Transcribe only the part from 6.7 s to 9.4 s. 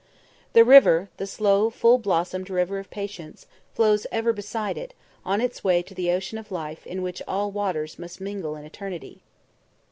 in which all waters must mingle in eternity."